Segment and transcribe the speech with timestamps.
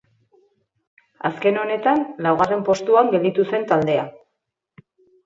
[1.29, 4.07] Azken honetan laugarren postuan gelditu zen taldea.